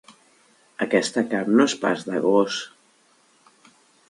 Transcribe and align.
Aquesta 0.85 1.23
carn 1.33 1.53
no 1.59 1.67
és 1.71 1.75
pas 1.85 2.09
de 2.09 2.23
gos. 2.25 2.59